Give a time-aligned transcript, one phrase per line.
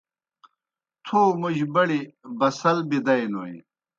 [1.05, 1.99] تھو موجیْ بڑیْ
[2.39, 3.57] بَسَل بِدَئینوئے۔